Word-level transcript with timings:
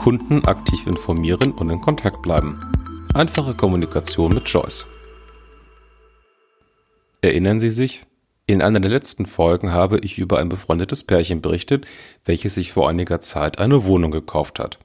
Kunden 0.00 0.46
aktiv 0.46 0.86
informieren 0.86 1.52
und 1.52 1.68
in 1.68 1.82
Kontakt 1.82 2.22
bleiben. 2.22 2.58
Einfache 3.12 3.52
Kommunikation 3.52 4.32
mit 4.32 4.48
Joyce. 4.48 4.86
Erinnern 7.20 7.60
Sie 7.60 7.70
sich? 7.70 8.04
In 8.46 8.62
einer 8.62 8.80
der 8.80 8.90
letzten 8.90 9.26
Folgen 9.26 9.74
habe 9.74 9.98
ich 9.98 10.16
über 10.16 10.38
ein 10.38 10.48
befreundetes 10.48 11.04
Pärchen 11.04 11.42
berichtet, 11.42 11.84
welches 12.24 12.54
sich 12.54 12.72
vor 12.72 12.88
einiger 12.88 13.20
Zeit 13.20 13.58
eine 13.58 13.84
Wohnung 13.84 14.10
gekauft 14.10 14.58
hat. 14.58 14.78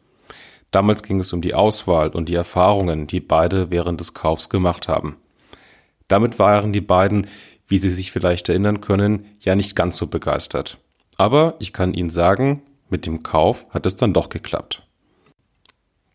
Damals 0.72 1.02
ging 1.02 1.22
es 1.22 1.32
um 1.32 1.40
die 1.40 1.54
Auswahl 1.54 2.10
und 2.10 2.28
die 2.28 2.36
Erfahrungen, 2.36 3.08
die 3.08 3.22
beide 3.22 3.72
während 3.72 4.02
des 4.02 4.16
Kaufs 4.16 4.50
gemacht 4.50 4.90
haben. 4.90 5.16
Damit 6.10 6.40
waren 6.40 6.74
die 6.74 6.82
beiden, 6.82 7.28
wie 7.70 7.78
Sie 7.78 7.90
sich 7.90 8.12
vielleicht 8.12 8.50
erinnern 8.50 8.82
können, 8.82 9.28
ja 9.40 9.56
nicht 9.56 9.78
ganz 9.78 9.96
so 9.96 10.08
begeistert. 10.08 10.78
Aber 11.16 11.56
ich 11.60 11.72
kann 11.72 11.94
Ihnen 11.94 12.10
sagen, 12.10 12.64
mit 12.90 13.06
dem 13.06 13.24
Kauf 13.24 13.66
hat 13.70 13.86
es 13.86 13.96
dann 13.96 14.12
doch 14.12 14.28
geklappt. 14.28 14.85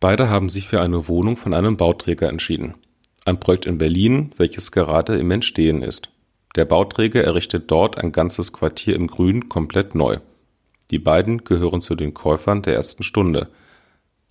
Beide 0.01 0.29
haben 0.29 0.49
sich 0.49 0.67
für 0.67 0.81
eine 0.81 1.07
Wohnung 1.07 1.37
von 1.37 1.53
einem 1.53 1.77
Bauträger 1.77 2.27
entschieden. 2.27 2.75
Ein 3.23 3.39
Projekt 3.39 3.65
in 3.65 3.77
Berlin, 3.77 4.31
welches 4.35 4.73
gerade 4.73 5.17
im 5.17 5.31
Entstehen 5.31 5.81
ist. 5.81 6.09
Der 6.57 6.65
Bauträger 6.65 7.23
errichtet 7.23 7.71
dort 7.71 7.97
ein 7.97 8.11
ganzes 8.11 8.51
Quartier 8.51 8.97
im 8.97 9.07
Grün 9.07 9.47
komplett 9.47 9.95
neu. 9.95 10.17
Die 10.89 10.99
beiden 10.99 11.45
gehören 11.45 11.79
zu 11.79 11.95
den 11.95 12.13
Käufern 12.13 12.61
der 12.61 12.75
ersten 12.75 13.03
Stunde. 13.03 13.47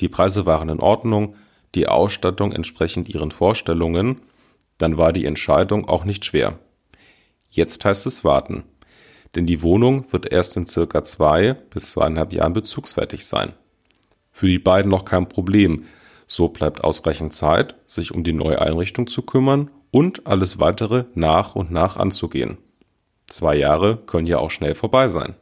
Die 0.00 0.10
Preise 0.10 0.44
waren 0.44 0.68
in 0.68 0.80
Ordnung, 0.80 1.36
die 1.74 1.88
Ausstattung 1.88 2.52
entsprechend 2.52 3.08
ihren 3.08 3.30
Vorstellungen, 3.30 4.20
dann 4.76 4.98
war 4.98 5.14
die 5.14 5.24
Entscheidung 5.24 5.88
auch 5.88 6.04
nicht 6.04 6.26
schwer. 6.26 6.58
Jetzt 7.48 7.82
heißt 7.82 8.04
es 8.04 8.24
warten 8.24 8.64
denn 9.34 9.46
die 9.46 9.62
Wohnung 9.62 10.12
wird 10.12 10.30
erst 10.30 10.56
in 10.56 10.66
circa 10.66 11.04
zwei 11.04 11.54
bis 11.54 11.92
zweieinhalb 11.92 12.32
Jahren 12.32 12.52
bezugsfertig 12.52 13.26
sein. 13.26 13.52
Für 14.40 14.46
die 14.46 14.58
beiden 14.58 14.90
noch 14.90 15.04
kein 15.04 15.28
Problem, 15.28 15.84
so 16.26 16.48
bleibt 16.48 16.82
ausreichend 16.82 17.34
Zeit, 17.34 17.74
sich 17.84 18.10
um 18.10 18.24
die 18.24 18.32
neue 18.32 18.62
Einrichtung 18.62 19.06
zu 19.06 19.20
kümmern 19.20 19.70
und 19.90 20.26
alles 20.26 20.58
weitere 20.58 21.04
nach 21.12 21.56
und 21.56 21.70
nach 21.70 21.98
anzugehen. 21.98 22.56
Zwei 23.26 23.54
Jahre 23.54 23.98
können 23.98 24.26
ja 24.26 24.38
auch 24.38 24.50
schnell 24.50 24.74
vorbei 24.74 25.08
sein. 25.08 25.34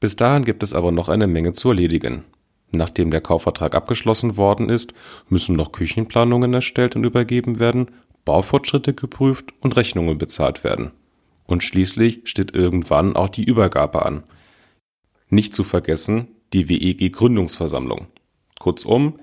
Bis 0.00 0.16
dahin 0.16 0.44
gibt 0.44 0.62
es 0.62 0.74
aber 0.74 0.92
noch 0.92 1.08
eine 1.08 1.26
Menge 1.26 1.52
zu 1.52 1.70
erledigen. 1.70 2.24
Nachdem 2.72 3.10
der 3.10 3.22
Kaufvertrag 3.22 3.74
abgeschlossen 3.74 4.36
worden 4.36 4.68
ist, 4.68 4.92
müssen 5.30 5.56
noch 5.56 5.72
Küchenplanungen 5.72 6.52
erstellt 6.52 6.94
und 6.94 7.04
übergeben 7.04 7.58
werden, 7.58 7.90
Baufortschritte 8.26 8.92
geprüft 8.92 9.54
und 9.60 9.76
Rechnungen 9.76 10.18
bezahlt 10.18 10.62
werden. 10.62 10.90
Und 11.46 11.62
schließlich 11.62 12.20
steht 12.24 12.54
irgendwann 12.54 13.16
auch 13.16 13.30
die 13.30 13.44
Übergabe 13.44 14.04
an. 14.04 14.24
Nicht 15.30 15.54
zu 15.54 15.64
vergessen 15.64 16.28
die 16.52 16.68
WEG 16.68 17.12
Gründungsversammlung. 17.12 18.06
Kurzum, 18.58 19.18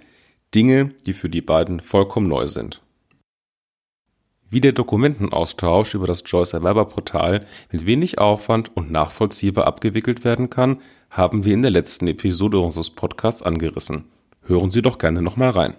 Dinge, 0.54 0.90
die 1.06 1.14
für 1.14 1.30
die 1.30 1.42
beiden 1.42 1.80
vollkommen 1.80 2.28
neu 2.28 2.48
sind. 2.48 2.82
Wie 4.50 4.62
der 4.62 4.74
Dokumentenaustausch 4.74 5.96
über 5.96 6.08
das 6.08 6.24
Joyce 6.26 6.54
Erwerberportal 6.54 7.46
mit 7.72 7.86
wenig 7.86 8.20
Aufwand 8.20 8.76
und 8.76 8.92
nachvollziehbar 8.92 9.66
abgewickelt 9.66 10.24
werden 10.24 10.50
kann, 10.50 10.82
haben 11.10 11.46
wir 11.46 11.54
in 11.54 11.62
der 11.62 11.72
letzten 11.72 12.08
Episode 12.08 12.60
unseres 12.60 12.90
Podcasts 12.90 13.42
angerissen. 13.42 14.06
Hören 14.44 14.72
Sie 14.72 14.82
doch 14.82 14.98
gerne 14.98 15.22
nochmal 15.22 15.50
rein. 15.50 15.76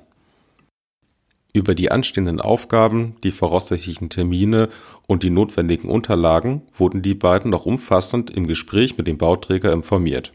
Über 1.52 1.74
die 1.74 1.90
anstehenden 1.90 2.40
Aufgaben, 2.40 3.16
die 3.22 3.30
voraussichtlichen 3.30 4.10
Termine 4.10 4.68
und 5.06 5.22
die 5.22 5.30
notwendigen 5.30 5.88
Unterlagen 5.88 6.62
wurden 6.76 7.00
die 7.00 7.14
beiden 7.14 7.50
noch 7.50 7.64
umfassend 7.64 8.30
im 8.30 8.46
Gespräch 8.46 8.98
mit 8.98 9.06
dem 9.06 9.16
Bauträger 9.16 9.72
informiert. 9.72 10.34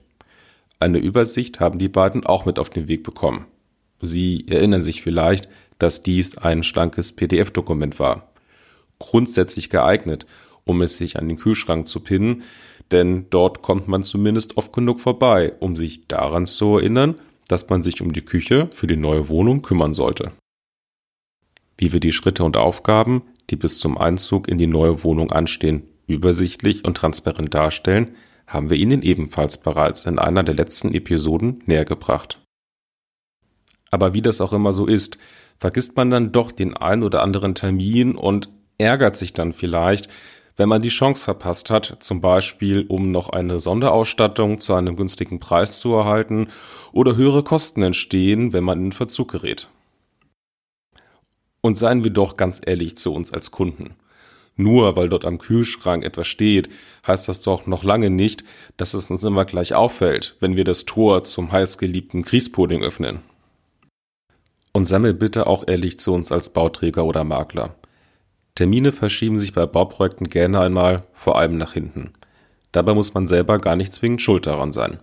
Eine 0.82 0.98
Übersicht 0.98 1.62
haben 1.62 1.80
die 1.80 1.88
beiden 1.88 2.26
auch 2.26 2.46
mit 2.46 2.60
auf 2.60 2.70
den 2.70 2.90
Weg 2.90 3.04
bekommen. 3.04 3.46
Sie 4.02 4.46
erinnern 4.50 4.82
sich 4.82 5.02
vielleicht, 5.02 5.48
dass 5.80 6.04
dies 6.04 6.38
ein 6.38 6.64
schlankes 6.64 7.14
PDF-Dokument 7.14 8.00
war. 8.00 8.34
Grundsätzlich 9.00 9.70
geeignet, 9.70 10.26
um 10.66 10.82
es 10.82 10.98
sich 10.98 11.18
an 11.18 11.30
den 11.30 11.38
Kühlschrank 11.38 11.88
zu 11.88 12.02
pinnen, 12.02 12.44
denn 12.92 13.28
dort 13.30 13.62
kommt 13.62 13.88
man 13.88 14.04
zumindest 14.04 14.58
oft 14.58 14.74
genug 14.74 15.00
vorbei, 15.00 15.54
um 15.60 15.78
sich 15.78 16.08
daran 16.10 16.46
zu 16.46 16.78
erinnern, 16.78 17.16
dass 17.48 17.70
man 17.70 17.84
sich 17.84 18.02
um 18.02 18.12
die 18.12 18.26
Küche 18.26 18.68
für 18.72 18.88
die 18.88 18.98
neue 18.98 19.30
Wohnung 19.30 19.62
kümmern 19.62 19.94
sollte 19.94 20.34
wie 21.82 21.92
wir 21.92 22.00
die 22.00 22.12
Schritte 22.12 22.44
und 22.44 22.58
Aufgaben, 22.58 23.24
die 23.50 23.56
bis 23.56 23.80
zum 23.80 23.98
Einzug 23.98 24.48
in 24.48 24.60
die 24.60 24.68
neue 24.68 25.04
Wohnung 25.04 25.32
anstehen, 25.32 25.82
übersichtlich 26.06 26.86
und 26.86 26.96
transparent 26.96 27.56
darstellen, 27.56 28.16
haben 28.52 28.70
wir 28.70 28.78
Ihnen 28.78 29.02
ebenfalls 29.02 29.58
bereits 29.58 30.06
in 30.06 30.20
einer 30.20 30.44
der 30.44 30.56
letzten 30.56 30.94
Episoden 30.94 31.64
nähergebracht. 31.66 32.40
Aber 33.90 34.14
wie 34.14 34.22
das 34.22 34.42
auch 34.42 34.54
immer 34.54 34.74
so 34.74 34.86
ist, 34.86 35.18
vergisst 35.58 35.96
man 35.96 36.10
dann 36.10 36.32
doch 36.32 36.52
den 36.52 36.76
ein 36.76 37.04
oder 37.04 37.24
anderen 37.24 37.56
Termin 37.56 38.16
und 38.16 38.50
ärgert 38.78 39.16
sich 39.16 39.34
dann 39.34 39.54
vielleicht, 39.54 40.10
wenn 40.58 40.68
man 40.68 40.82
die 40.82 40.90
Chance 40.90 41.24
verpasst 41.24 41.70
hat, 41.70 41.98
zum 42.02 42.20
Beispiel 42.20 42.86
um 42.88 43.12
noch 43.12 43.30
eine 43.30 43.60
Sonderausstattung 43.60 44.60
zu 44.60 44.74
einem 44.74 44.96
günstigen 44.96 45.40
Preis 45.40 45.80
zu 45.80 45.94
erhalten 45.94 46.50
oder 46.92 47.16
höhere 47.16 47.44
Kosten 47.44 47.82
entstehen, 47.84 48.54
wenn 48.54 48.64
man 48.64 48.80
in 48.80 48.92
Verzug 48.92 49.32
gerät. 49.32 49.70
Und 51.62 51.78
seien 51.78 52.04
wir 52.04 52.12
doch 52.12 52.38
ganz 52.38 52.60
ehrlich 52.66 52.98
zu 52.98 53.14
uns 53.14 53.32
als 53.32 53.52
Kunden. 53.52 53.96
Nur 54.62 54.96
weil 54.96 55.10
dort 55.10 55.26
am 55.26 55.40
Kühlschrank 55.40 56.06
etwas 56.06 56.28
steht, 56.28 56.70
heißt 57.08 57.28
das 57.28 57.42
doch 57.42 57.66
noch 57.66 57.84
lange 57.84 58.12
nicht, 58.12 58.44
dass 58.78 58.94
es 58.94 59.10
uns 59.10 59.24
immer 59.24 59.44
gleich 59.44 59.74
auffällt, 59.74 60.36
wenn 60.40 60.56
wir 60.56 60.64
das 60.64 60.86
Tor 60.86 61.24
zum 61.24 61.52
heißgeliebten 61.52 62.22
Grießpudding 62.22 62.84
öffnen. 62.84 63.22
Und 64.72 64.86
sammel 64.86 65.16
bitte 65.16 65.48
auch 65.48 65.68
ehrlich 65.68 65.98
zu 65.98 66.14
uns 66.14 66.32
als 66.32 66.50
Bauträger 66.50 67.06
oder 67.06 67.24
Makler. 67.24 67.76
Termine 68.54 68.92
verschieben 68.92 69.40
sich 69.40 69.54
bei 69.54 69.66
Bauprojekten 69.66 70.28
gerne 70.28 70.60
einmal, 70.60 71.06
vor 71.12 71.40
allem 71.40 71.58
nach 71.58 71.74
hinten. 71.74 72.14
Dabei 72.72 72.94
muss 72.94 73.16
man 73.16 73.28
selber 73.28 73.58
gar 73.58 73.76
nicht 73.76 73.92
zwingend 73.92 74.22
schuld 74.22 74.46
daran 74.46 74.74
sein. 74.74 75.00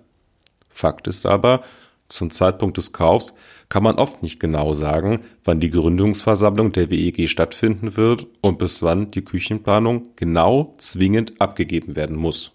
Fakt 0.69 1.08
ist 1.08 1.26
aber, 1.26 1.64
zum 2.06 2.30
Zeitpunkt 2.30 2.76
des 2.76 2.92
Kaufs 2.92 3.34
kann 3.69 3.83
man 3.83 3.97
oft 3.97 4.23
nicht 4.23 4.41
genau 4.41 4.73
sagen, 4.73 5.21
wann 5.45 5.61
die 5.61 5.71
Gründungsversammlung 5.71 6.73
der 6.73 6.91
WEG 6.91 7.29
stattfinden 7.29 7.97
wird 7.97 8.27
und 8.41 8.59
bis 8.59 8.83
wann 8.83 9.11
die 9.11 9.23
Küchenplanung 9.23 10.06
genau 10.17 10.75
zwingend 10.79 11.41
abgegeben 11.41 11.95
werden 11.95 12.17
muss. 12.17 12.53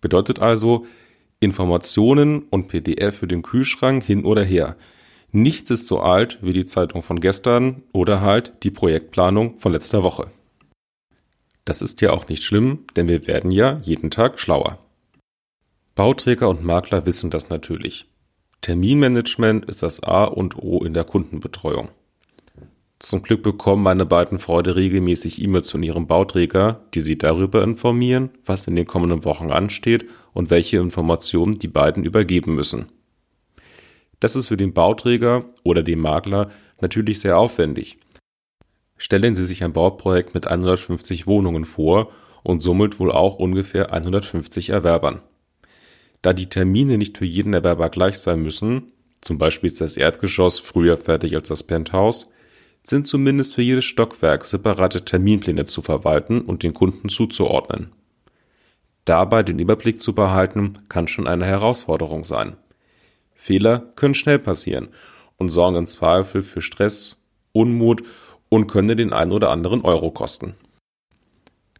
Bedeutet 0.00 0.38
also 0.38 0.86
Informationen 1.40 2.44
und 2.50 2.68
PDF 2.68 3.16
für 3.16 3.26
den 3.26 3.42
Kühlschrank 3.42 4.04
hin 4.04 4.24
oder 4.24 4.44
her. 4.44 4.76
Nichts 5.32 5.70
ist 5.70 5.86
so 5.86 6.00
alt 6.00 6.38
wie 6.42 6.52
die 6.52 6.66
Zeitung 6.66 7.02
von 7.02 7.20
gestern 7.20 7.82
oder 7.92 8.20
halt 8.20 8.52
die 8.62 8.70
Projektplanung 8.70 9.58
von 9.58 9.72
letzter 9.72 10.02
Woche. 10.02 10.30
Das 11.64 11.82
ist 11.82 12.00
ja 12.00 12.12
auch 12.12 12.28
nicht 12.28 12.42
schlimm, 12.42 12.80
denn 12.96 13.08
wir 13.08 13.26
werden 13.26 13.50
ja 13.50 13.78
jeden 13.82 14.10
Tag 14.10 14.40
schlauer. 14.40 14.78
Bauträger 15.94 16.48
und 16.48 16.64
Makler 16.64 17.06
wissen 17.06 17.30
das 17.30 17.48
natürlich. 17.48 18.09
Terminmanagement 18.60 19.64
ist 19.66 19.82
das 19.82 20.02
A 20.02 20.24
und 20.24 20.56
O 20.56 20.84
in 20.84 20.92
der 20.92 21.04
Kundenbetreuung. 21.04 21.88
Zum 22.98 23.22
Glück 23.22 23.42
bekommen 23.42 23.82
meine 23.82 24.04
beiden 24.04 24.38
Freunde 24.38 24.76
regelmäßig 24.76 25.40
E-Mails 25.40 25.70
von 25.70 25.82
ihrem 25.82 26.06
Bauträger, 26.06 26.82
die 26.92 27.00
sie 27.00 27.16
darüber 27.16 27.62
informieren, 27.62 28.28
was 28.44 28.66
in 28.66 28.76
den 28.76 28.86
kommenden 28.86 29.24
Wochen 29.24 29.50
ansteht 29.50 30.04
und 30.34 30.50
welche 30.50 30.76
Informationen 30.76 31.58
die 31.58 31.68
beiden 31.68 32.04
übergeben 32.04 32.54
müssen. 32.54 32.92
Das 34.20 34.36
ist 34.36 34.48
für 34.48 34.58
den 34.58 34.74
Bauträger 34.74 35.46
oder 35.64 35.82
den 35.82 35.98
Makler 35.98 36.50
natürlich 36.82 37.20
sehr 37.20 37.38
aufwendig. 37.38 37.96
Stellen 38.98 39.34
Sie 39.34 39.46
sich 39.46 39.64
ein 39.64 39.72
Bauprojekt 39.72 40.34
mit 40.34 40.46
150 40.46 41.26
Wohnungen 41.26 41.64
vor 41.64 42.12
und 42.42 42.60
somit 42.60 43.00
wohl 43.00 43.10
auch 43.10 43.36
ungefähr 43.36 43.94
150 43.94 44.68
Erwerbern. 44.68 45.22
Da 46.22 46.32
die 46.32 46.48
Termine 46.48 46.98
nicht 46.98 47.18
für 47.18 47.24
jeden 47.24 47.54
Erwerber 47.54 47.88
gleich 47.88 48.18
sein 48.18 48.42
müssen, 48.42 48.92
zum 49.20 49.38
Beispiel 49.38 49.68
ist 49.68 49.80
das 49.80 49.96
Erdgeschoss 49.96 50.58
früher 50.58 50.96
fertig 50.96 51.34
als 51.34 51.48
das 51.48 51.62
Penthouse, 51.62 52.26
sind 52.82 53.06
zumindest 53.06 53.54
für 53.54 53.62
jedes 53.62 53.84
Stockwerk 53.84 54.44
separate 54.44 55.04
Terminpläne 55.04 55.64
zu 55.64 55.82
verwalten 55.82 56.40
und 56.40 56.62
den 56.62 56.74
Kunden 56.74 57.08
zuzuordnen. 57.08 57.92
Dabei 59.04 59.42
den 59.42 59.58
Überblick 59.58 60.00
zu 60.00 60.14
behalten, 60.14 60.74
kann 60.88 61.08
schon 61.08 61.26
eine 61.26 61.46
Herausforderung 61.46 62.24
sein. 62.24 62.56
Fehler 63.34 63.90
können 63.96 64.14
schnell 64.14 64.38
passieren 64.38 64.88
und 65.36 65.48
sorgen 65.48 65.76
im 65.76 65.86
Zweifel 65.86 66.42
für 66.42 66.60
Stress, 66.60 67.16
Unmut 67.52 68.02
und 68.48 68.66
können 68.66 68.96
den 68.96 69.12
ein 69.12 69.32
oder 69.32 69.50
anderen 69.50 69.82
Euro 69.82 70.10
kosten. 70.10 70.54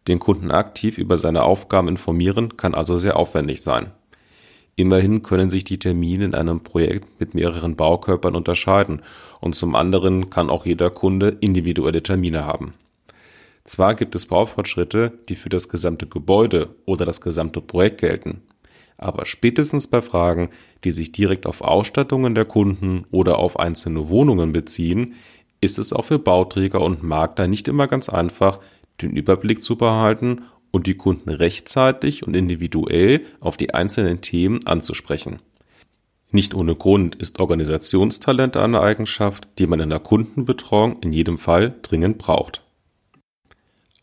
Den 0.07 0.17
Kunden 0.19 0.49
aktiv 0.51 0.97
über 0.97 1.17
seine 1.17 1.43
Aufgaben 1.43 1.87
informieren 1.87 2.57
kann 2.57 2.73
also 2.73 2.97
sehr 2.97 3.17
aufwendig 3.17 3.61
sein. 3.61 3.91
Immerhin 4.75 5.21
können 5.21 5.49
sich 5.49 5.63
die 5.63 5.79
Termine 5.79 6.25
in 6.25 6.35
einem 6.35 6.61
Projekt 6.61 7.19
mit 7.19 7.33
mehreren 7.33 7.75
Baukörpern 7.75 8.35
unterscheiden 8.35 9.01
und 9.39 9.53
zum 9.53 9.75
anderen 9.75 10.29
kann 10.29 10.49
auch 10.49 10.65
jeder 10.65 10.89
Kunde 10.89 11.37
individuelle 11.41 12.01
Termine 12.01 12.45
haben. 12.45 12.73
Zwar 13.63 13.95
gibt 13.95 14.15
es 14.15 14.25
Baufortschritte, 14.25 15.11
die 15.29 15.35
für 15.35 15.49
das 15.49 15.69
gesamte 15.69 16.07
Gebäude 16.07 16.75
oder 16.85 17.05
das 17.05 17.21
gesamte 17.21 17.61
Projekt 17.61 18.01
gelten, 18.01 18.41
Aber 18.97 19.25
spätestens 19.25 19.87
bei 19.87 20.01
Fragen, 20.01 20.49
die 20.83 20.91
sich 20.91 21.11
direkt 21.11 21.47
auf 21.47 21.61
Ausstattungen 21.61 22.35
der 22.35 22.45
Kunden 22.45 23.05
oder 23.09 23.39
auf 23.39 23.59
einzelne 23.59 24.09
Wohnungen 24.09 24.53
beziehen, 24.53 25.15
ist 25.59 25.79
es 25.79 25.91
auch 25.91 26.05
für 26.05 26.19
Bauträger 26.19 26.81
und 26.81 27.01
Makler 27.01 27.47
nicht 27.47 27.67
immer 27.67 27.87
ganz 27.87 28.09
einfach, 28.09 28.59
den 29.01 29.11
Überblick 29.15 29.63
zu 29.63 29.75
behalten 29.75 30.43
und 30.71 30.87
die 30.87 30.95
Kunden 30.95 31.29
rechtzeitig 31.29 32.25
und 32.25 32.35
individuell 32.35 33.25
auf 33.39 33.57
die 33.57 33.73
einzelnen 33.73 34.21
Themen 34.21 34.65
anzusprechen. 34.65 35.39
Nicht 36.31 36.55
ohne 36.55 36.75
Grund 36.75 37.15
ist 37.15 37.39
Organisationstalent 37.39 38.55
eine 38.55 38.81
Eigenschaft, 38.81 39.49
die 39.59 39.67
man 39.67 39.81
in 39.81 39.89
der 39.89 39.99
Kundenbetreuung 39.99 40.99
in 41.01 41.11
jedem 41.11 41.37
Fall 41.37 41.75
dringend 41.81 42.17
braucht. 42.17 42.63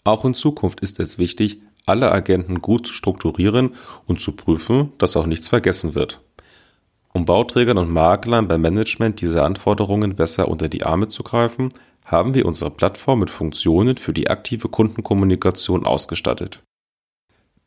Auch 0.05 0.25
in 0.25 0.35
Zukunft 0.35 0.81
ist 0.81 1.01
es 1.01 1.19
wichtig, 1.19 1.63
alle 1.87 2.13
Agenten 2.13 2.61
gut 2.61 2.87
zu 2.87 2.93
strukturieren 2.93 3.75
und 4.07 4.21
zu 4.21 4.33
prüfen, 4.33 4.93
dass 4.99 5.17
auch 5.17 5.27
nichts 5.27 5.49
vergessen 5.49 5.95
wird. 5.95 6.21
Um 7.15 7.25
Bauträgern 7.25 7.79
und 7.79 7.91
Maklern 7.91 8.47
beim 8.47 8.61
Management 8.61 9.23
diese 9.23 9.43
Anforderungen 9.43 10.15
besser 10.15 10.49
unter 10.49 10.69
die 10.69 10.85
Arme 10.85 11.09
zu 11.09 11.23
greifen, 11.23 11.71
haben 12.09 12.33
wir 12.33 12.47
unsere 12.47 12.71
Plattform 12.71 13.21
mit 13.21 13.29
Funktionen 13.29 13.99
für 13.99 14.15
die 14.15 14.31
aktive 14.31 14.69
Kundenkommunikation 14.69 15.85
ausgestattet. 15.85 16.63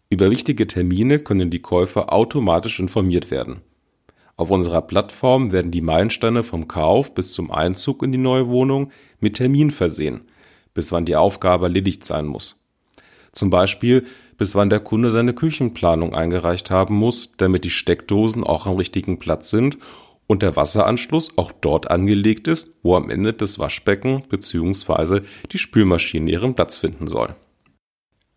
Über 0.10 0.32
wichtige 0.32 0.66
Termine 0.66 1.20
können 1.20 1.52
die 1.52 1.62
Käufer 1.62 2.12
automatisch 2.12 2.80
informiert 2.80 3.30
werden. 3.30 3.62
Auf 4.36 4.50
unserer 4.50 4.82
Plattform 4.82 5.52
werden 5.52 5.72
die 5.72 5.82
Meilensteine 5.82 6.42
vom 6.42 6.68
Kauf 6.68 7.14
bis 7.14 7.34
zum 7.34 7.52
Einzug 7.52 8.02
in 8.02 8.12
die 8.12 8.18
neue 8.18 8.48
Wohnung 8.48 8.92
mit 9.20 9.36
Termin 9.38 9.70
versehen, 9.70 10.22
bis 10.74 10.92
wann 10.92 11.06
die 11.06 11.16
Aufgabe 11.16 11.66
erledigt 11.66 12.04
sein 12.04 12.26
muss. 12.26 12.58
Zum 13.34 13.52
Beispiel, 13.52 14.06
bis 14.38 14.56
wann 14.56 14.72
der 14.72 14.80
Kunde 14.80 15.12
seine 15.12 15.34
Küchenplanung 15.34 16.16
eingereicht 16.16 16.72
haben 16.72 16.96
muss, 16.96 17.32
damit 17.38 17.64
die 17.64 17.70
Steckdosen 17.70 18.44
auch 18.44 18.66
am 18.66 18.76
richtigen 18.76 19.20
Platz 19.20 19.52
sind 19.52 19.78
und 20.32 20.44
der 20.44 20.56
Wasseranschluss 20.56 21.38
auch 21.38 21.52
dort 21.52 21.92
angelegt 21.92 22.48
ist, 22.48 22.72
wo 22.84 22.96
am 22.96 23.10
Ende 23.10 23.34
das 23.34 23.60
Waschbecken 23.60 24.24
bzw. 24.30 25.24
die 25.52 25.58
Spülmaschine 25.58 26.32
ihren 26.32 26.56
Platz 26.56 26.78
finden 26.78 27.06
soll. 27.06 27.36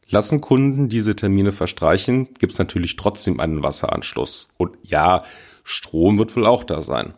Lassen 0.08 0.40
Kunden 0.40 0.88
diese 0.88 1.14
Termine 1.14 1.52
verstreichen, 1.52 2.34
gibt 2.34 2.52
es 2.52 2.58
natürlich 2.58 2.96
trotzdem 2.96 3.38
einen 3.38 3.62
Wasseranschluss. 3.62 4.48
Und 4.56 4.76
ja, 4.82 5.22
Strom 5.62 6.18
wird 6.18 6.34
wohl 6.34 6.46
auch 6.46 6.64
da 6.64 6.82
sein. 6.82 7.14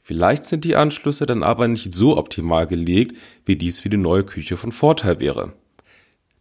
Vielleicht 0.00 0.44
sind 0.44 0.64
die 0.64 0.76
Anschlüsse 0.76 1.26
dann 1.26 1.42
aber 1.42 1.66
nicht 1.66 1.92
so 1.92 2.16
optimal 2.16 2.68
gelegt, 2.68 3.16
wie 3.46 3.56
dies 3.56 3.80
für 3.80 3.90
die 3.90 3.96
neue 3.96 4.22
Küche 4.22 4.56
von 4.56 4.70
Vorteil 4.70 5.18
wäre. 5.18 5.54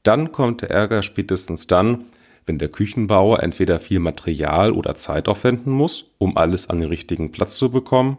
Dann 0.03 0.31
kommt 0.31 0.61
der 0.61 0.69
Ärger 0.69 1.01
spätestens 1.01 1.65
dann, 1.65 2.05
wenn 2.47 2.57
der 2.57 2.69
Küchenbauer 2.69 3.43
entweder 3.43 3.79
viel 3.79 3.99
Material 3.99 4.71
oder 4.71 4.95
Zeit 4.95 5.27
aufwenden 5.27 5.71
muss, 5.71 6.05
um 6.17 6.37
alles 6.37 6.69
an 6.69 6.79
den 6.79 6.89
richtigen 6.89 7.31
Platz 7.31 7.57
zu 7.57 7.69
bekommen, 7.69 8.17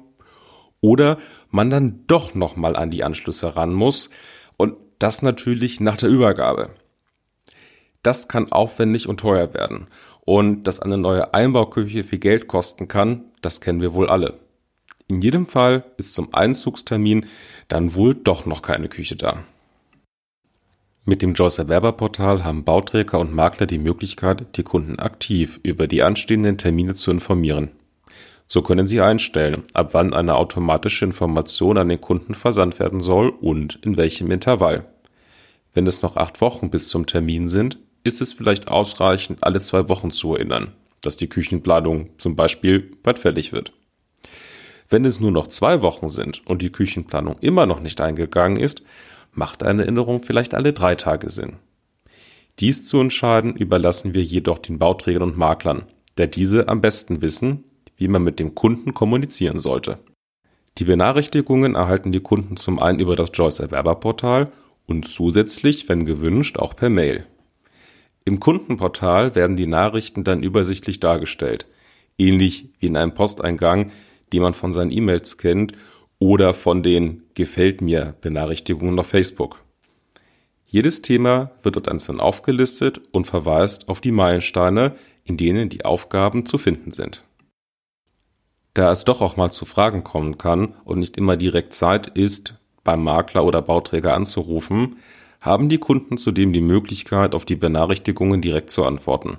oder 0.81 1.19
man 1.51 1.71
dann 1.71 2.05
doch 2.07 2.35
nochmal 2.35 2.77
an 2.77 2.91
die 2.91 3.03
Anschlüsse 3.03 3.57
ran 3.57 3.73
muss 3.73 4.11
und 4.57 4.77
das 4.99 5.23
natürlich 5.23 5.81
nach 5.81 5.97
der 5.97 6.09
Übergabe. 6.09 6.71
Das 8.03 8.29
kann 8.29 8.53
aufwendig 8.53 9.09
und 9.09 9.19
teuer 9.19 9.55
werden 9.55 9.89
und 10.21 10.65
dass 10.65 10.79
eine 10.79 10.99
neue 10.99 11.35
Einbauküche 11.35 12.05
viel 12.05 12.19
Geld 12.19 12.47
kosten 12.47 12.87
kann, 12.87 13.25
das 13.41 13.61
kennen 13.61 13.81
wir 13.81 13.95
wohl 13.95 14.09
alle. 14.09 14.39
In 15.09 15.23
jedem 15.23 15.47
Fall 15.47 15.85
ist 15.97 16.13
zum 16.13 16.35
Einzugstermin 16.35 17.27
dann 17.69 17.95
wohl 17.95 18.15
doch 18.15 18.45
noch 18.45 18.61
keine 18.61 18.89
Küche 18.89 19.17
da. 19.17 19.43
Mit 21.09 21.23
dem 21.23 21.33
Joyce 21.33 21.61
Erwerberportal 21.61 22.45
haben 22.45 22.65
Bauträger 22.65 23.19
und 23.19 23.35
Makler 23.35 23.65
die 23.65 23.79
Möglichkeit, 23.79 24.45
die 24.59 24.63
Kunden 24.63 24.99
aktiv 24.99 25.59
über 25.63 25.87
die 25.87 26.03
anstehenden 26.03 26.59
Termine 26.59 26.93
zu 26.93 27.11
informieren. 27.11 27.71
So 28.47 28.61
können 28.61 28.87
sie 28.87 29.01
einstellen, 29.01 29.63
ab 29.73 29.95
wann 29.95 30.13
eine 30.13 30.35
automatische 30.35 31.07
Information 31.07 31.79
an 31.79 31.89
den 31.89 32.03
Kunden 32.03 32.35
versandt 32.35 32.79
werden 32.79 33.01
soll 33.01 33.31
und 33.31 33.79
in 33.81 33.97
welchem 33.97 34.31
Intervall. 34.31 34.85
Wenn 35.73 35.87
es 35.87 36.03
noch 36.03 36.19
acht 36.19 36.43
Wochen 36.43 36.69
bis 36.69 36.89
zum 36.89 37.07
Termin 37.07 37.49
sind, 37.49 37.79
ist 38.05 38.21
es 38.21 38.35
vielleicht 38.35 38.69
ausreichend, 38.69 39.43
alle 39.43 39.61
zwei 39.61 39.89
Wochen 39.89 40.11
zu 40.11 40.35
erinnern, 40.35 40.75
dass 41.01 41.17
die 41.17 41.31
Küchenplanung 41.31 42.11
zum 42.19 42.37
Beispiel 42.37 42.81
bald 43.03 43.19
fertig 43.19 43.55
wird. 43.55 43.73
Wenn 44.91 45.07
es 45.07 45.21
nur 45.21 45.31
noch 45.31 45.47
zwei 45.47 45.81
Wochen 45.81 46.11
sind 46.11 46.47
und 46.47 46.61
die 46.61 46.71
Küchenplanung 46.71 47.37
immer 47.41 47.65
noch 47.65 47.81
nicht 47.81 47.99
eingegangen 48.03 48.59
ist, 48.59 48.83
macht 49.39 49.63
eine 49.63 49.83
Erinnerung 49.83 50.23
vielleicht 50.23 50.55
alle 50.55 50.73
drei 50.73 50.95
Tage 50.95 51.31
Sinn. 51.31 51.57
Dies 52.61 52.87
zu 52.87 53.01
entscheiden 53.01 53.55
überlassen 53.55 54.15
wir 54.15 54.23
jedoch 54.23 54.59
den 54.59 54.79
Bauträgern 54.79 55.23
und 55.23 55.39
Maklern, 55.39 55.85
da 56.17 56.27
diese 56.27 56.69
am 56.69 56.81
besten 56.81 57.23
wissen, 57.23 57.65
wie 57.97 58.09
man 58.09 58.25
mit 58.25 58.39
dem 58.41 58.55
Kunden 58.55 58.95
kommunizieren 58.95 59.59
sollte. 59.59 59.99
Die 60.79 60.85
Benachrichtigungen 60.85 61.75
erhalten 61.75 62.13
die 62.13 62.21
Kunden 62.21 62.57
zum 62.57 62.79
einen 62.79 63.01
über 63.01 63.17
das 63.17 63.31
Joyce 63.33 63.61
Erwerberportal 63.61 64.53
und 64.87 65.07
zusätzlich, 65.07 65.89
wenn 65.89 66.05
gewünscht, 66.05 66.59
auch 66.59 66.75
per 66.75 66.91
Mail. 66.91 67.27
Im 68.25 68.41
Kundenportal 68.41 69.35
werden 69.35 69.57
die 69.57 69.67
Nachrichten 69.67 70.23
dann 70.23 70.43
übersichtlich 70.43 71.01
dargestellt, 71.01 71.67
ähnlich 72.19 72.69
wie 72.79 72.87
in 72.87 72.97
einem 72.97 73.15
Posteingang, 73.15 73.91
die 74.33 74.41
man 74.41 74.55
von 74.55 74.73
seinen 74.73 74.91
E-Mails 74.91 75.39
kennt 75.39 75.73
oder 76.19 76.55
von 76.55 76.83
den 76.83 77.23
Gefällt 77.35 77.81
mir 77.81 78.15
Benachrichtigungen 78.21 78.99
auf 78.99 79.07
Facebook. 79.07 79.63
Jedes 80.67 81.01
Thema 81.01 81.53
wird 81.63 81.77
dort 81.77 81.89
einzeln 81.89 82.21
aufgelistet 82.21 83.01
und 83.13 83.27
verweist 83.27 83.89
auf 83.89 84.01
die 84.01 84.13
Meilensteine, 84.13 84.97
in 85.25 85.37
denen 85.37 85.69
die 85.69 85.85
Aufgaben 85.85 86.45
zu 86.47 86.59
finden 86.59 86.91
sind. 86.91 87.23
Da 88.75 88.93
es 88.93 89.05
doch 89.05 89.21
auch 89.21 89.37
mal 89.37 89.51
zu 89.51 89.65
Fragen 89.65 90.05
kommen 90.05 90.39
kann 90.39 90.75
und 90.85 90.99
nicht 90.99 91.17
immer 91.17 91.37
direkt 91.37 91.73
Zeit 91.73 92.07
ist, 92.09 92.55
beim 92.85 93.03
Makler 93.03 93.45
oder 93.45 93.63
Bauträger 93.63 94.15
anzurufen, 94.15 94.97
haben 95.41 95.69
die 95.69 95.79
Kunden 95.79 96.19
zudem 96.19 96.53
die 96.53 96.61
Möglichkeit, 96.61 97.35
auf 97.35 97.45
die 97.45 97.57
Benachrichtigungen 97.57 98.41
direkt 98.41 98.71
zu 98.71 98.85
antworten. 98.85 99.39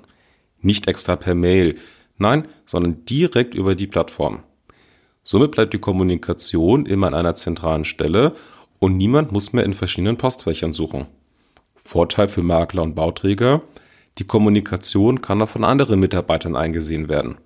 Nicht 0.60 0.88
extra 0.88 1.16
per 1.16 1.34
Mail, 1.34 1.76
nein, 2.18 2.48
sondern 2.66 3.04
direkt 3.04 3.54
über 3.54 3.74
die 3.74 3.86
Plattform. 3.86 4.42
Somit 5.30 5.52
bleibt 5.52 5.72
die 5.72 5.78
Kommunikation 5.78 6.86
immer 6.86 7.06
an 7.06 7.14
einer 7.14 7.36
zentralen 7.36 7.84
Stelle 7.84 8.34
und 8.80 8.96
niemand 8.96 9.30
muss 9.30 9.52
mehr 9.52 9.62
in 9.62 9.74
verschiedenen 9.74 10.16
Postfächern 10.16 10.72
suchen. 10.72 11.06
Vorteil 11.76 12.26
für 12.26 12.42
Makler 12.42 12.82
und 12.82 12.96
Bauträger, 12.96 13.62
die 14.18 14.26
Kommunikation 14.26 15.20
kann 15.20 15.40
auch 15.40 15.48
von 15.48 15.62
anderen 15.62 16.00
Mitarbeitern 16.00 16.56
eingesehen 16.56 17.08
werden. 17.08 17.38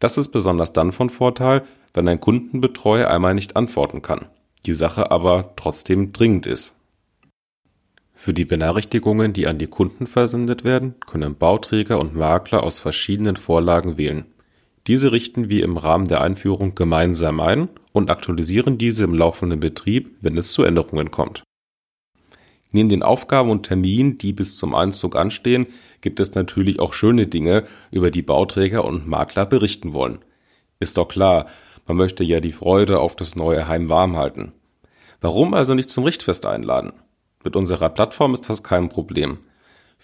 Das 0.00 0.16
ist 0.16 0.30
besonders 0.30 0.72
dann 0.72 0.90
von 0.90 1.08
Vorteil, 1.08 1.62
wenn 1.92 2.08
ein 2.08 2.18
Kundenbetreuer 2.18 3.08
einmal 3.08 3.34
nicht 3.34 3.54
antworten 3.54 4.02
kann, 4.02 4.26
die 4.66 4.74
Sache 4.74 5.12
aber 5.12 5.52
trotzdem 5.54 6.12
dringend 6.12 6.46
ist. 6.46 6.74
Für 8.12 8.34
die 8.34 8.44
Benachrichtigungen, 8.44 9.32
die 9.32 9.46
an 9.46 9.58
die 9.58 9.68
Kunden 9.68 10.08
versendet 10.08 10.64
werden, 10.64 10.96
können 11.06 11.36
Bauträger 11.36 12.00
und 12.00 12.16
Makler 12.16 12.64
aus 12.64 12.80
verschiedenen 12.80 13.36
Vorlagen 13.36 13.98
wählen. 13.98 14.33
Diese 14.86 15.12
richten 15.12 15.48
wir 15.48 15.64
im 15.64 15.78
Rahmen 15.78 16.06
der 16.06 16.20
Einführung 16.20 16.74
gemeinsam 16.74 17.40
ein 17.40 17.68
und 17.92 18.10
aktualisieren 18.10 18.76
diese 18.76 19.04
im 19.04 19.14
laufenden 19.14 19.60
Betrieb, 19.60 20.16
wenn 20.20 20.36
es 20.36 20.52
zu 20.52 20.62
Änderungen 20.62 21.10
kommt. 21.10 21.42
Neben 22.70 22.88
den 22.88 23.02
Aufgaben 23.02 23.50
und 23.50 23.66
Terminen, 23.66 24.18
die 24.18 24.32
bis 24.32 24.56
zum 24.56 24.74
Einzug 24.74 25.16
anstehen, 25.16 25.68
gibt 26.00 26.18
es 26.20 26.34
natürlich 26.34 26.80
auch 26.80 26.92
schöne 26.92 27.26
Dinge, 27.26 27.64
über 27.92 28.10
die 28.10 28.22
Bauträger 28.22 28.84
und 28.84 29.06
Makler 29.06 29.46
berichten 29.46 29.92
wollen. 29.92 30.18
Ist 30.80 30.98
doch 30.98 31.06
klar, 31.06 31.46
man 31.86 31.96
möchte 31.96 32.24
ja 32.24 32.40
die 32.40 32.52
Freude 32.52 32.98
auf 32.98 33.14
das 33.14 33.36
neue 33.36 33.68
Heim 33.68 33.88
warm 33.88 34.16
halten. 34.16 34.52
Warum 35.20 35.54
also 35.54 35.74
nicht 35.74 35.88
zum 35.88 36.04
Richtfest 36.04 36.44
einladen? 36.44 36.92
Mit 37.44 37.56
unserer 37.56 37.90
Plattform 37.90 38.34
ist 38.34 38.50
das 38.50 38.62
kein 38.62 38.88
Problem. 38.88 39.38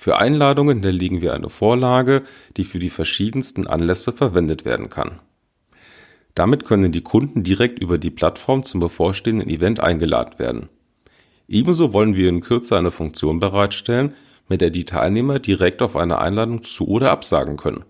Für 0.03 0.17
Einladungen 0.17 0.79
hinterlegen 0.79 1.21
wir 1.21 1.35
eine 1.35 1.51
Vorlage, 1.51 2.23
die 2.57 2.65
für 2.65 2.79
die 2.79 2.89
verschiedensten 2.89 3.67
Anlässe 3.67 4.15
verwendet 4.15 4.65
werden 4.65 4.89
kann. 4.89 5.21
Damit 6.35 6.65
können 6.65 6.91
die 6.91 7.03
Kunden 7.03 7.43
direkt 7.43 7.79
über 7.79 7.99
die 7.99 8.09
Plattform 8.09 8.63
zum 8.63 8.81
bevorstehenden 8.81 9.51
Event 9.51 9.81
eingeladen 9.81 10.39
werden. 10.39 10.71
Ebenso 11.49 11.93
wollen 11.93 12.17
wir 12.17 12.31
in 12.31 12.41
Kürze 12.41 12.79
eine 12.79 12.91
Funktion 12.91 13.41
bereitstellen, 13.41 14.15
mit 14.49 14.63
der 14.63 14.71
die 14.71 14.87
Teilnehmer 14.87 15.39
direkt 15.39 15.83
auf 15.83 15.97
eine 15.97 16.17
Einladung 16.17 16.63
zu 16.63 16.89
oder 16.89 17.11
absagen 17.11 17.59
können. 17.59 17.85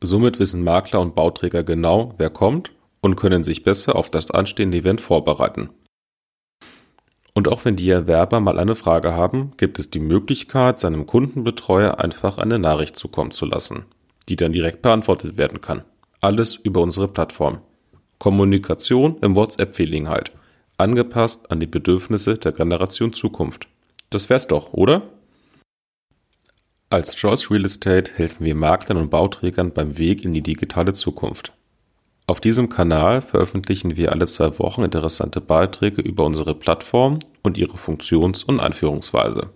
Somit 0.00 0.38
wissen 0.38 0.62
Makler 0.62 1.00
und 1.00 1.16
Bauträger 1.16 1.64
genau, 1.64 2.14
wer 2.16 2.30
kommt 2.30 2.70
und 3.00 3.16
können 3.16 3.42
sich 3.42 3.64
besser 3.64 3.96
auf 3.96 4.08
das 4.08 4.30
anstehende 4.30 4.78
Event 4.78 5.00
vorbereiten. 5.00 5.70
Und 7.34 7.48
auch 7.48 7.64
wenn 7.64 7.76
die 7.76 7.90
Erwerber 7.90 8.40
mal 8.40 8.58
eine 8.58 8.74
Frage 8.74 9.14
haben, 9.14 9.52
gibt 9.56 9.78
es 9.78 9.90
die 9.90 10.00
Möglichkeit, 10.00 10.80
seinem 10.80 11.06
Kundenbetreuer 11.06 11.98
einfach 11.98 12.38
eine 12.38 12.58
Nachricht 12.58 12.96
zukommen 12.96 13.30
zu 13.30 13.46
lassen, 13.46 13.84
die 14.28 14.36
dann 14.36 14.52
direkt 14.52 14.82
beantwortet 14.82 15.38
werden 15.38 15.60
kann. 15.60 15.82
Alles 16.20 16.54
über 16.56 16.80
unsere 16.80 17.08
Plattform. 17.08 17.58
Kommunikation 18.18 19.16
im 19.22 19.34
WhatsApp-Feeling 19.36 20.08
halt. 20.08 20.32
Angepasst 20.76 21.50
an 21.50 21.60
die 21.60 21.66
Bedürfnisse 21.66 22.34
der 22.34 22.52
Generation 22.52 23.12
Zukunft. 23.12 23.68
Das 24.10 24.28
wär's 24.28 24.46
doch, 24.46 24.72
oder? 24.72 25.02
Als 26.90 27.14
Choice 27.14 27.50
Real 27.50 27.64
Estate 27.64 28.12
helfen 28.16 28.44
wir 28.44 28.56
Maklern 28.56 28.98
und 28.98 29.10
Bauträgern 29.10 29.72
beim 29.72 29.96
Weg 29.96 30.24
in 30.24 30.32
die 30.32 30.42
digitale 30.42 30.92
Zukunft. 30.92 31.52
Auf 32.30 32.40
diesem 32.40 32.68
Kanal 32.68 33.22
veröffentlichen 33.22 33.96
wir 33.96 34.12
alle 34.12 34.28
zwei 34.28 34.56
Wochen 34.60 34.84
interessante 34.84 35.40
Beiträge 35.40 36.00
über 36.00 36.24
unsere 36.24 36.54
Plattform 36.54 37.18
und 37.42 37.58
ihre 37.58 37.76
Funktions- 37.76 38.44
und 38.44 38.60
Einführungsweise. 38.60 39.50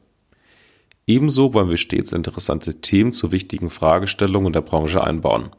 Ebenso 1.06 1.54
wollen 1.54 1.70
wir 1.70 1.76
stets 1.76 2.10
interessante 2.10 2.80
Themen 2.80 3.12
zu 3.12 3.30
wichtigen 3.30 3.70
Fragestellungen 3.70 4.52
der 4.52 4.62
Branche 4.62 5.04
einbauen. 5.04 5.50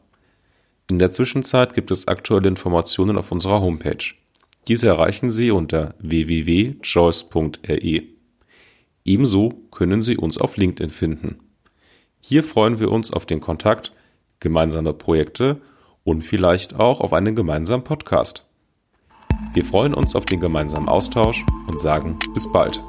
In 0.90 0.98
der 0.98 1.10
Zwischenzeit 1.10 1.72
gibt 1.72 1.90
es 1.90 2.06
aktuelle 2.06 2.48
Informationen 2.48 3.16
auf 3.16 3.32
unserer 3.32 3.62
Homepage. 3.62 4.12
Diese 4.68 4.88
erreichen 4.88 5.30
Sie 5.30 5.50
unter 5.50 5.94
www.choice.re. 6.00 8.02
Ebenso 9.06 9.54
können 9.70 10.02
Sie 10.02 10.18
uns 10.18 10.36
auf 10.36 10.58
LinkedIn 10.58 10.90
finden. 10.90 11.38
Hier 12.20 12.44
freuen 12.44 12.78
wir 12.78 12.92
uns 12.92 13.10
auf 13.10 13.24
den 13.24 13.40
Kontakt, 13.40 13.92
gemeinsame 14.38 14.92
Projekte 14.92 15.62
und 16.06 16.22
vielleicht 16.22 16.76
auch 16.76 17.00
auf 17.00 17.12
einen 17.12 17.34
gemeinsamen 17.34 17.84
Podcast. 17.84 18.44
Wir 19.52 19.64
freuen 19.64 19.92
uns 19.92 20.14
auf 20.14 20.24
den 20.24 20.40
gemeinsamen 20.40 20.88
Austausch 20.88 21.44
und 21.66 21.78
sagen 21.78 22.16
bis 22.32 22.50
bald. 22.50 22.80